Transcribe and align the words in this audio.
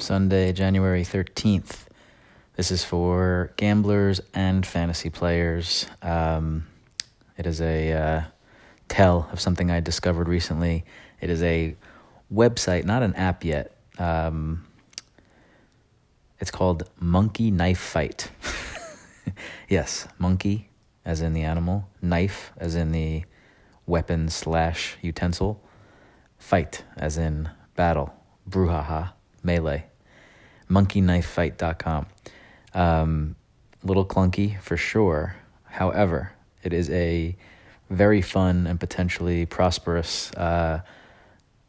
Sunday, 0.00 0.52
January 0.52 1.04
13th. 1.04 1.84
This 2.56 2.70
is 2.70 2.82
for 2.82 3.52
gamblers 3.56 4.20
and 4.32 4.66
fantasy 4.66 5.10
players. 5.10 5.86
Um, 6.00 6.66
it 7.36 7.46
is 7.46 7.60
a 7.60 7.92
uh, 7.92 8.22
tell 8.88 9.28
of 9.30 9.40
something 9.40 9.70
I 9.70 9.80
discovered 9.80 10.26
recently. 10.26 10.84
It 11.20 11.28
is 11.28 11.42
a 11.42 11.76
website, 12.32 12.84
not 12.84 13.02
an 13.02 13.14
app 13.14 13.44
yet. 13.44 13.76
Um, 13.98 14.64
it's 16.38 16.50
called 16.50 16.88
Monkey 16.98 17.50
Knife 17.50 17.78
Fight. 17.78 18.30
yes, 19.68 20.08
monkey, 20.18 20.70
as 21.04 21.20
in 21.20 21.34
the 21.34 21.42
animal, 21.42 21.88
knife, 22.00 22.52
as 22.56 22.74
in 22.74 22.92
the 22.92 23.24
weapon 23.86 24.30
slash 24.30 24.96
utensil, 25.02 25.62
fight, 26.38 26.84
as 26.96 27.18
in 27.18 27.50
battle, 27.76 28.14
brouhaha, 28.48 29.12
melee 29.42 29.89
monkeyknifefight.com. 30.70 32.06
Um, 32.74 33.36
little 33.82 34.06
clunky 34.06 34.60
for 34.60 34.76
sure. 34.76 35.36
However, 35.64 36.32
it 36.62 36.72
is 36.72 36.88
a 36.90 37.36
very 37.88 38.22
fun 38.22 38.66
and 38.66 38.78
potentially 38.78 39.46
prosperous 39.46 40.32
uh, 40.32 40.80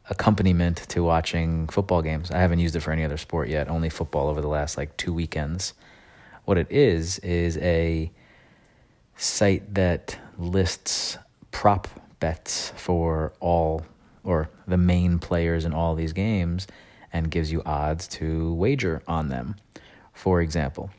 accompaniment 0.09 0.77
to 0.89 1.03
watching 1.03 1.67
football 1.67 2.01
games. 2.01 2.31
I 2.31 2.39
haven't 2.39 2.59
used 2.59 2.75
it 2.75 2.81
for 2.81 2.91
any 2.91 3.03
other 3.03 3.17
sport 3.17 3.49
yet, 3.49 3.69
only 3.69 3.89
football 3.89 4.27
over 4.27 4.41
the 4.41 4.47
last 4.47 4.77
like 4.77 4.95
two 4.97 5.13
weekends. 5.13 5.73
What 6.45 6.57
it 6.57 6.67
is, 6.69 7.19
is 7.19 7.57
a 7.57 8.11
site 9.15 9.73
that 9.73 10.17
lists 10.37 11.17
prop 11.51 11.87
bets 12.19 12.71
for 12.75 13.33
all 13.39 13.85
or 14.23 14.49
the 14.67 14.77
main 14.77 15.17
players 15.17 15.65
in 15.65 15.73
all 15.73 15.95
these 15.95 16.13
games 16.13 16.67
and 17.13 17.29
gives 17.29 17.51
you 17.51 17.61
odds 17.65 18.07
to 18.07 18.53
wager 18.53 19.01
on 19.07 19.29
them. 19.29 19.55
For 20.13 20.41
example, 20.41 20.89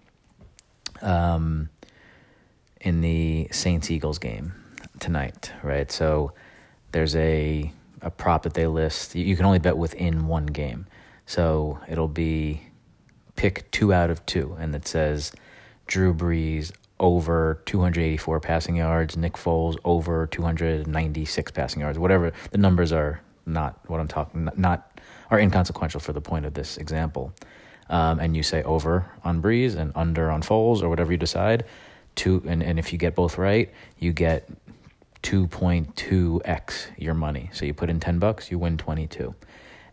um, 1.01 1.69
in 2.81 3.01
the 3.01 3.49
Saints 3.51 3.91
Eagles 3.91 4.19
game 4.19 4.53
tonight, 5.01 5.53
right? 5.63 5.91
So 5.91 6.33
there's 6.93 7.17
a 7.17 7.73
a 8.03 8.11
prop 8.11 8.43
that 8.43 8.55
they 8.55 8.67
list. 8.67 9.15
You 9.15 9.37
can 9.37 9.45
only 9.47 9.61
bet 9.61 9.77
within 9.77 10.27
one 10.27 10.47
game. 10.47 10.87
So 11.27 11.79
it'll 11.89 12.09
be 12.09 12.63
pick 13.37 13.71
two 13.71 13.93
out 13.93 14.11
of 14.11 14.25
two, 14.27 14.57
and 14.59 14.75
it 14.75 14.87
says 14.87 15.33
Drew 15.87 16.13
Brees 16.13 16.73
over 17.01 17.61
284 17.67 18.41
passing 18.41 18.77
yards, 18.77 19.17
Nick 19.17 19.35
Foles 19.35 19.77
over 19.85 20.27
296 20.27 21.51
passing 21.53 21.81
yards, 21.81 21.99
whatever 21.99 22.33
the 22.51 22.59
numbers 22.59 22.93
are. 22.93 23.21
Not 23.47 23.79
what 23.89 24.01
I'm 24.01 24.09
talking. 24.09 24.49
Not 24.57 25.01
are 25.31 25.39
inconsequential 25.39 26.01
for 26.01 26.13
the 26.13 26.21
point 26.21 26.47
of 26.47 26.55
this 26.55 26.77
example. 26.77 27.33
Um, 27.89 28.21
and 28.21 28.37
you 28.37 28.43
say 28.43 28.63
over 28.63 29.11
on 29.25 29.43
Brees 29.43 29.77
and 29.77 29.93
under 29.95 30.31
on 30.31 30.43
Foles 30.43 30.83
or 30.83 30.89
whatever 30.89 31.13
you 31.13 31.19
decide. 31.19 31.65
Two, 32.15 32.43
and, 32.47 32.63
and 32.63 32.79
if 32.79 32.93
you 32.93 32.99
get 32.99 33.15
both 33.15 33.39
right, 33.39 33.73
you 33.99 34.13
get 34.13 34.49
2.2x 35.23 36.87
your 36.99 37.15
money. 37.15 37.51
So 37.53 37.65
you 37.65 37.75
put 37.75 37.91
in 37.91 38.01
10 38.01 38.19
bucks, 38.19 38.51
you 38.51 38.59
win 38.59 38.77
22. 38.77 39.35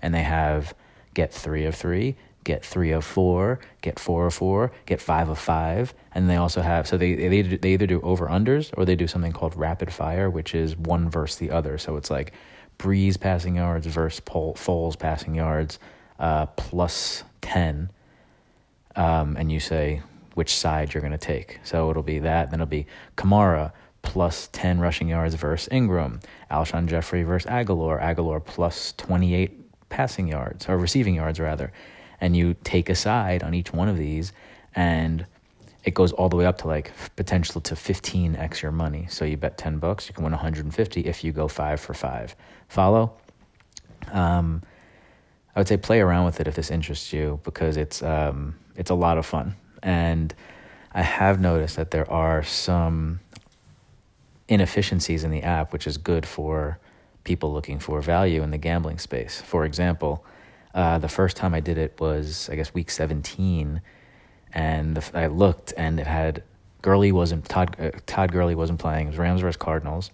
And 0.01 0.13
they 0.13 0.23
have 0.23 0.73
get 1.13 1.33
three 1.33 1.65
of 1.65 1.75
three, 1.75 2.15
get 2.43 2.63
three 2.63 2.91
of 2.91 3.05
four, 3.05 3.59
get 3.81 3.99
four 3.99 4.27
of 4.27 4.33
four, 4.33 4.71
get 4.85 5.01
five 5.01 5.29
of 5.29 5.37
five. 5.37 5.93
And 6.13 6.29
they 6.29 6.35
also 6.35 6.61
have, 6.61 6.87
so 6.87 6.97
they, 6.97 7.15
they, 7.15 7.41
they 7.41 7.73
either 7.73 7.87
do 7.87 8.01
over 8.01 8.27
unders 8.27 8.71
or 8.77 8.85
they 8.85 8.95
do 8.95 9.07
something 9.07 9.31
called 9.31 9.55
rapid 9.55 9.91
fire, 9.93 10.29
which 10.29 10.55
is 10.55 10.75
one 10.75 11.09
versus 11.09 11.37
the 11.37 11.51
other. 11.51 11.77
So 11.77 11.95
it's 11.95 12.09
like 12.09 12.33
Brees 12.79 13.19
passing 13.19 13.57
yards 13.57 13.85
versus 13.85 14.19
Pol- 14.21 14.55
Foles 14.55 14.97
passing 14.97 15.35
yards 15.35 15.77
uh, 16.17 16.47
plus 16.47 17.23
10. 17.41 17.91
Um, 18.95 19.37
and 19.37 19.51
you 19.51 19.59
say 19.59 20.01
which 20.33 20.55
side 20.55 20.93
you're 20.93 21.01
going 21.01 21.11
to 21.11 21.17
take. 21.17 21.59
So 21.63 21.91
it'll 21.91 22.01
be 22.03 22.19
that. 22.19 22.49
Then 22.49 22.61
it'll 22.61 22.69
be 22.69 22.87
Kamara 23.17 23.73
plus 24.01 24.49
10 24.53 24.79
rushing 24.79 25.09
yards 25.09 25.35
versus 25.35 25.69
Ingram. 25.71 26.21
Alshon 26.49 26.87
Jeffery 26.87 27.23
versus 27.23 27.49
Agholor. 27.51 28.01
Agholor 28.01 28.43
plus 28.43 28.93
28 28.97 29.89
passing 29.89 30.27
yards, 30.27 30.69
or 30.69 30.77
receiving 30.77 31.15
yards, 31.15 31.39
rather. 31.39 31.71
And 32.21 32.35
you 32.35 32.55
take 32.63 32.89
a 32.89 32.95
side 32.95 33.43
on 33.43 33.53
each 33.53 33.73
one 33.73 33.89
of 33.89 33.97
these, 33.97 34.31
and 34.75 35.25
it 35.83 35.93
goes 35.93 36.11
all 36.11 36.29
the 36.29 36.35
way 36.35 36.45
up 36.45 36.57
to 36.59 36.67
like 36.67 36.91
potential 37.15 37.61
to 37.61 37.75
15x 37.75 38.61
your 38.61 38.71
money. 38.71 39.07
So 39.09 39.25
you 39.25 39.37
bet 39.37 39.57
10 39.57 39.79
bucks, 39.79 40.07
you 40.07 40.13
can 40.13 40.23
win 40.23 40.31
150 40.31 41.01
if 41.01 41.23
you 41.23 41.31
go 41.31 41.47
five 41.47 41.79
for 41.79 41.93
five. 41.93 42.35
Follow? 42.67 43.13
Um, 44.11 44.61
I 45.55 45.59
would 45.59 45.67
say 45.67 45.77
play 45.77 45.99
around 45.99 46.25
with 46.25 46.39
it 46.39 46.47
if 46.47 46.55
this 46.55 46.71
interests 46.71 47.11
you 47.11 47.39
because 47.43 47.77
it's 47.77 48.03
um, 48.03 48.55
it's 48.75 48.89
a 48.89 48.95
lot 48.95 49.17
of 49.17 49.25
fun. 49.25 49.55
And 49.81 50.33
I 50.93 51.01
have 51.01 51.39
noticed 51.39 51.75
that 51.75 51.91
there 51.91 52.09
are 52.09 52.43
some 52.43 53.19
inefficiencies 54.47 55.23
in 55.23 55.31
the 55.31 55.43
app, 55.43 55.71
which 55.71 55.87
is 55.87 55.97
good 55.97 56.25
for 56.25 56.79
people 57.23 57.53
looking 57.53 57.79
for 57.79 58.01
value 58.01 58.41
in 58.41 58.51
the 58.51 58.57
gambling 58.57 58.97
space. 58.97 59.41
For 59.41 59.65
example, 59.65 60.25
uh, 60.73 60.97
the 60.97 61.09
first 61.09 61.37
time 61.37 61.53
I 61.53 61.59
did 61.59 61.77
it 61.77 61.99
was, 61.99 62.49
I 62.49 62.55
guess, 62.55 62.73
week 62.73 62.89
17 62.89 63.81
and 64.53 64.97
the, 64.97 65.19
I 65.19 65.27
looked, 65.27 65.73
and 65.77 65.99
it 65.99 66.07
had 66.07 66.43
Gurley 66.81 67.11
wasn't 67.11 67.47
Todd 67.47 67.75
uh, 67.79 67.91
Todd 68.05 68.31
Gurley 68.31 68.55
wasn't 68.55 68.79
playing. 68.79 69.07
It 69.07 69.09
was 69.11 69.19
Rams 69.19 69.41
versus 69.41 69.57
Cardinals. 69.57 70.11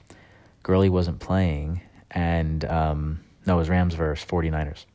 Gurley 0.63 0.89
wasn't 0.89 1.19
playing, 1.19 1.81
and 2.11 2.65
um, 2.65 3.19
no, 3.45 3.55
it 3.55 3.59
was 3.59 3.69
Rams 3.69 3.93
versus 3.93 4.27
49ers. 4.27 4.85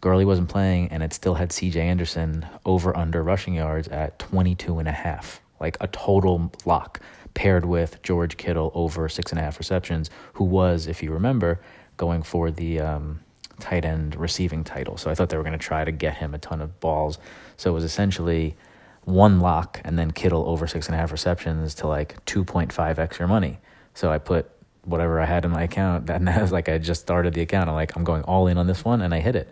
Gurley 0.00 0.24
wasn't 0.24 0.48
playing, 0.48 0.88
and 0.88 1.02
it 1.02 1.12
still 1.12 1.34
had 1.34 1.52
C.J. 1.52 1.80
Anderson 1.80 2.46
over 2.64 2.96
under 2.96 3.22
rushing 3.22 3.54
yards 3.54 3.88
at 3.88 4.18
22 4.18 4.78
and 4.78 4.88
a 4.88 4.92
half, 4.92 5.40
like 5.58 5.76
a 5.80 5.88
total 5.88 6.52
lock, 6.64 7.00
paired 7.34 7.64
with 7.64 8.00
George 8.02 8.36
Kittle 8.36 8.70
over 8.74 9.08
six 9.08 9.32
and 9.32 9.40
a 9.40 9.42
half 9.42 9.58
receptions, 9.58 10.10
who 10.34 10.44
was, 10.44 10.86
if 10.86 11.02
you 11.02 11.10
remember, 11.12 11.60
going 11.96 12.22
for 12.22 12.50
the 12.50 12.78
um, 12.78 13.20
tight 13.60 13.84
end 13.84 14.16
receiving 14.16 14.64
title. 14.64 14.96
So 14.96 15.10
I 15.10 15.14
thought 15.14 15.28
they 15.28 15.36
were 15.36 15.42
going 15.42 15.58
to 15.58 15.64
try 15.64 15.84
to 15.84 15.92
get 15.92 16.16
him 16.16 16.34
a 16.34 16.38
ton 16.38 16.60
of 16.60 16.78
balls. 16.80 17.18
So 17.56 17.70
it 17.70 17.74
was 17.74 17.84
essentially 17.84 18.56
one 19.04 19.40
lock 19.40 19.80
and 19.84 19.98
then 19.98 20.10
Kittle 20.10 20.48
over 20.48 20.66
six 20.66 20.86
and 20.86 20.94
a 20.94 20.98
half 20.98 21.12
receptions 21.12 21.74
to 21.76 21.86
like 21.86 22.24
2.5 22.26 22.98
extra 22.98 23.26
money. 23.26 23.58
So 23.94 24.12
I 24.12 24.18
put 24.18 24.50
whatever 24.88 25.20
I 25.20 25.26
had 25.26 25.44
in 25.44 25.50
my 25.50 25.62
account. 25.62 26.08
And 26.10 26.26
that 26.26 26.40
was 26.40 26.52
like 26.52 26.68
I 26.68 26.78
just 26.78 27.00
started 27.00 27.34
the 27.34 27.42
account. 27.42 27.68
I'm 27.68 27.74
like, 27.74 27.94
I'm 27.96 28.04
going 28.04 28.22
all 28.22 28.46
in 28.46 28.58
on 28.58 28.66
this 28.66 28.84
one, 28.84 29.02
and 29.02 29.14
I 29.14 29.20
hit 29.20 29.36
it. 29.36 29.50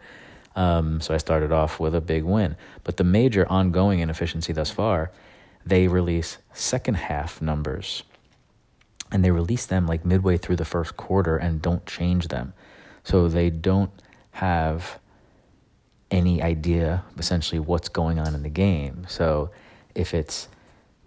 Um, 0.54 1.00
so 1.00 1.14
I 1.14 1.18
started 1.18 1.52
off 1.52 1.78
with 1.78 1.94
a 1.94 2.00
big 2.00 2.24
win. 2.24 2.56
But 2.82 2.96
the 2.96 3.04
major 3.04 3.46
ongoing 3.50 4.00
inefficiency 4.00 4.52
thus 4.52 4.70
far, 4.70 5.12
they 5.64 5.86
release 5.86 6.38
second 6.54 6.94
half 6.94 7.42
numbers. 7.42 8.02
And 9.12 9.24
they 9.24 9.30
release 9.30 9.66
them 9.66 9.86
like 9.86 10.04
midway 10.04 10.36
through 10.36 10.56
the 10.56 10.64
first 10.64 10.96
quarter 10.96 11.36
and 11.36 11.62
don't 11.62 11.84
change 11.86 12.28
them. 12.28 12.54
So 13.06 13.28
they 13.28 13.50
don't 13.50 13.92
have 14.32 14.98
any 16.10 16.42
idea 16.42 17.04
essentially 17.16 17.60
what's 17.60 17.88
going 17.88 18.18
on 18.18 18.34
in 18.34 18.42
the 18.42 18.48
game. 18.48 19.06
So 19.08 19.50
if 19.94 20.12
it's 20.12 20.48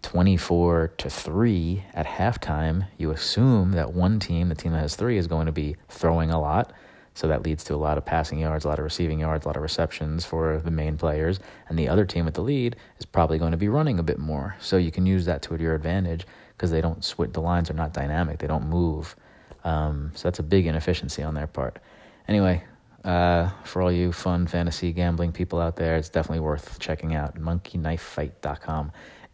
24 0.03 0.93
to 0.97 1.09
3 1.09 1.83
at 1.93 2.05
halftime, 2.05 2.87
you 2.97 3.11
assume 3.11 3.73
that 3.73 3.91
one 3.91 4.17
team, 4.17 4.47
the 4.47 4.55
team 4.55 4.71
that 4.71 4.79
has 4.79 4.95
3 4.95 5.17
is 5.17 5.27
going 5.27 5.47
to 5.47 5.51
be 5.51 5.75
throwing 5.89 6.31
a 6.31 6.39
lot. 6.39 6.71
So 7.15 7.27
that 7.27 7.43
leads 7.43 7.65
to 7.65 7.75
a 7.75 7.75
lot 7.75 7.97
of 7.97 8.05
passing 8.05 8.39
yards, 8.39 8.63
a 8.63 8.69
lot 8.69 8.79
of 8.79 8.85
receiving 8.85 9.19
yards, 9.19 9.43
a 9.43 9.49
lot 9.49 9.57
of 9.57 9.61
receptions 9.61 10.23
for 10.23 10.61
the 10.63 10.71
main 10.71 10.97
players. 10.97 11.41
And 11.67 11.77
the 11.77 11.89
other 11.89 12.05
team 12.05 12.23
with 12.23 12.35
the 12.35 12.43
lead 12.43 12.77
is 12.97 13.05
probably 13.05 13.39
going 13.39 13.51
to 13.51 13.57
be 13.57 13.67
running 13.67 13.99
a 13.99 14.03
bit 14.03 14.19
more. 14.19 14.55
So 14.61 14.77
you 14.77 14.89
can 14.89 15.05
use 15.05 15.25
that 15.25 15.41
to 15.41 15.57
your 15.57 15.75
advantage 15.75 16.25
because 16.55 16.71
they 16.71 16.79
don't 16.79 17.03
switch. 17.03 17.33
The 17.33 17.41
lines 17.41 17.69
are 17.69 17.73
not 17.73 17.91
dynamic. 17.91 18.39
They 18.39 18.47
don't 18.47 18.69
move. 18.69 19.17
Um, 19.63 20.11
so 20.15 20.27
that's 20.27 20.39
a 20.39 20.43
big 20.43 20.65
inefficiency 20.65 21.23
on 21.23 21.33
their 21.33 21.47
part. 21.47 21.79
Anyway, 22.27 22.63
uh, 23.03 23.49
for 23.63 23.81
all 23.81 23.91
you 23.91 24.11
fun 24.11 24.47
fantasy 24.47 24.91
gambling 24.91 25.31
people 25.31 25.59
out 25.59 25.75
there, 25.75 25.97
it's 25.97 26.09
definitely 26.09 26.41
worth 26.41 26.79
checking 26.79 27.15
out. 27.15 27.35
MonkeyKnifeFight.com. 27.35 28.91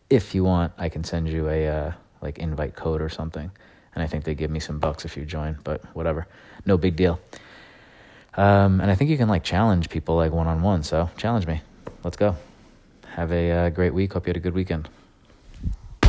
If 0.10 0.36
you 0.36 0.44
want, 0.44 0.74
I 0.78 0.90
can 0.90 1.04
send 1.04 1.30
you 1.30 1.50
a 1.50 1.68
uh, 1.68 1.92
like 2.22 2.38
invite 2.40 2.76
code 2.76 3.02
or 3.02 3.10
something, 3.10 3.52
and 3.94 4.04
I 4.04 4.08
think 4.08 4.24
they 4.24 4.36
give 4.36 4.52
me 4.52 4.60
some 4.60 4.80
bucks 4.80 5.04
if 5.06 5.18
you 5.18 5.26
join. 5.26 5.58
But 5.64 5.84
whatever, 5.96 6.28
no 6.66 6.78
big 6.78 6.96
deal. 6.96 7.20
Um, 8.38 8.82
and 8.82 8.92
I 8.92 8.96
think 8.96 9.10
you 9.10 9.18
can 9.18 9.30
like 9.30 9.44
challenge 9.44 9.90
people 9.90 10.16
like 10.16 10.32
one 10.32 10.48
on 10.48 10.62
one. 10.62 10.84
So 10.84 11.10
challenge 11.18 11.48
me. 11.48 11.62
Let's 12.04 12.18
go. 12.18 12.36
Have 13.16 13.32
a 13.32 13.52
uh, 13.52 13.70
great 13.70 13.94
week. 13.94 14.14
Hope 14.14 14.28
you 14.28 14.30
had 14.30 14.38
a 14.38 14.42
good 14.42 14.54
weekend. 14.54 14.90